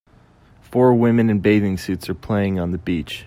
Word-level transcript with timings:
Four 0.63 0.95
women 0.95 1.29
in 1.29 1.41
bathing 1.41 1.77
suits 1.77 2.09
are 2.09 2.15
playing 2.15 2.57
on 2.59 2.71
the 2.71 2.79
beach 2.79 3.19